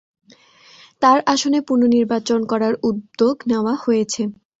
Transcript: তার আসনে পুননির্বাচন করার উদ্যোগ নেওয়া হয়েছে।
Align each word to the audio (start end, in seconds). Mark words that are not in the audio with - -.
তার 1.01 1.19
আসনে 1.25 1.59
পুননির্বাচন 1.67 2.39
করার 2.45 2.73
উদ্যোগ 2.83 3.35
নেওয়া 3.47 3.73
হয়েছে। 3.83 4.21